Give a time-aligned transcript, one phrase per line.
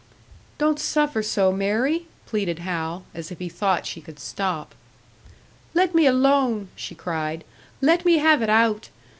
[0.57, 4.73] "Don't suffer so, Mary!" pleaded Hal as if he thought she could stop.
[5.75, 7.43] "Let me alone!" she cried.
[7.81, 8.89] "Let me have it out!"